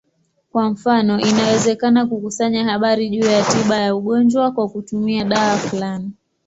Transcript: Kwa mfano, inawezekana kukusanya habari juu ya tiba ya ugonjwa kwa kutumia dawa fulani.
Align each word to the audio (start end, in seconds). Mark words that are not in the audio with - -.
Kwa 0.51 0.69
mfano, 0.69 1.19
inawezekana 1.19 2.05
kukusanya 2.05 2.63
habari 2.65 3.09
juu 3.09 3.25
ya 3.25 3.43
tiba 3.43 3.77
ya 3.77 3.95
ugonjwa 3.95 4.51
kwa 4.51 4.69
kutumia 4.69 5.23
dawa 5.23 5.57
fulani. 5.57 6.11